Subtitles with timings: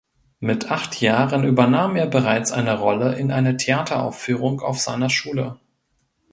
[0.39, 5.59] Mit acht Jahren übernahm er bereits eine Rolle in einer Theateraufführung auf seiner Schule.